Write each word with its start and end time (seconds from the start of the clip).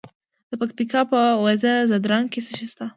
د 0.49 0.51
پکتیا 0.61 1.01
په 1.11 1.19
وزه 1.45 1.73
ځدراڼ 1.89 2.23
کې 2.31 2.39
څه 2.45 2.51
شی 2.57 2.67
شته؟ 2.71 2.85